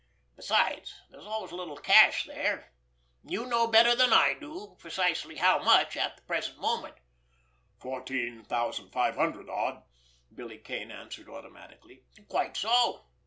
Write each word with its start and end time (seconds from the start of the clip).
Besides, 0.35 0.95
there's 1.11 1.27
always 1.27 1.51
a 1.51 1.55
little 1.55 1.77
cash 1.77 2.25
there—you 2.25 3.45
know 3.45 3.67
better 3.67 3.95
than 3.95 4.11
I 4.11 4.33
do 4.33 4.75
precisely 4.79 5.35
how 5.37 5.59
much 5.61 5.95
at 5.95 6.15
the 6.17 6.23
present 6.23 6.57
moment." 6.59 6.95
"Fourteen 7.79 8.43
thousand 8.43 8.89
five 8.89 9.13
hundred 9.13 9.47
odd," 9.47 9.83
Billy 10.33 10.57
Kane 10.57 10.89
answered 10.89 11.29
automatically. 11.29 12.03
"Quite 12.27 12.57
so!" 12.57 13.09